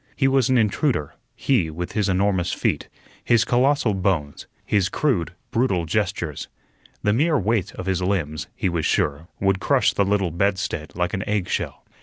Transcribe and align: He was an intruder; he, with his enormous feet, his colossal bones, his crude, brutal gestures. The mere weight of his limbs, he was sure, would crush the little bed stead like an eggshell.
He 0.15 0.27
was 0.27 0.49
an 0.49 0.57
intruder; 0.57 1.13
he, 1.35 1.69
with 1.69 1.91
his 1.91 2.09
enormous 2.09 2.51
feet, 2.53 2.89
his 3.23 3.45
colossal 3.45 3.93
bones, 3.93 4.47
his 4.65 4.89
crude, 4.89 5.33
brutal 5.51 5.85
gestures. 5.85 6.47
The 7.03 7.13
mere 7.13 7.37
weight 7.37 7.71
of 7.75 7.85
his 7.85 8.01
limbs, 8.01 8.47
he 8.55 8.67
was 8.67 8.83
sure, 8.87 9.27
would 9.39 9.59
crush 9.59 9.93
the 9.93 10.03
little 10.03 10.31
bed 10.31 10.57
stead 10.57 10.95
like 10.95 11.13
an 11.13 11.23
eggshell. 11.29 11.83